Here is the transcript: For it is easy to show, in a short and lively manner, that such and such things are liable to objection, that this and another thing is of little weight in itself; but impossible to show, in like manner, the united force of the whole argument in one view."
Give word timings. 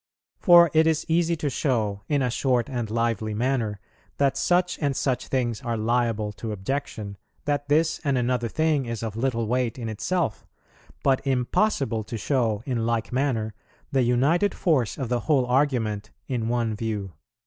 For 0.39 0.71
it 0.73 0.87
is 0.87 1.05
easy 1.07 1.35
to 1.35 1.47
show, 1.51 2.01
in 2.09 2.23
a 2.23 2.31
short 2.31 2.67
and 2.71 2.89
lively 2.89 3.35
manner, 3.35 3.79
that 4.17 4.35
such 4.35 4.79
and 4.81 4.95
such 4.95 5.27
things 5.27 5.61
are 5.61 5.77
liable 5.77 6.31
to 6.41 6.51
objection, 6.51 7.17
that 7.45 7.67
this 7.69 8.01
and 8.03 8.17
another 8.17 8.47
thing 8.47 8.87
is 8.87 9.03
of 9.03 9.15
little 9.15 9.45
weight 9.45 9.77
in 9.77 9.89
itself; 9.89 10.47
but 11.03 11.21
impossible 11.27 12.03
to 12.05 12.17
show, 12.17 12.63
in 12.65 12.87
like 12.87 13.13
manner, 13.13 13.53
the 13.91 14.01
united 14.01 14.55
force 14.55 14.97
of 14.97 15.07
the 15.07 15.19
whole 15.29 15.45
argument 15.45 16.09
in 16.27 16.47
one 16.47 16.73
view." 16.75 17.13